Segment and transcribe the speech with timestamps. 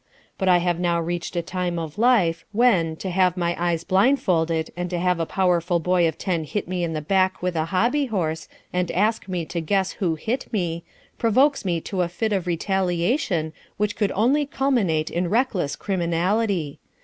[0.39, 4.71] But I have now reached a time of life, when, to have my eyes blindfolded
[4.75, 7.65] and to have a powerful boy of ten hit me in the back with a
[7.65, 10.83] hobby horse and ask me to guess who hit me,
[11.19, 16.79] provokes me to a fit of retaliation which could only culminate in reckless criminality.